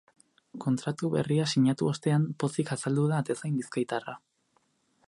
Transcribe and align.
Kontratu 0.63 1.09
berria 1.15 1.45
sinatu 1.55 1.91
ostean, 1.91 2.27
pozik 2.45 2.73
azaldu 2.77 3.07
da 3.13 3.21
atezain 3.23 3.61
bizkaitarra. 3.63 4.19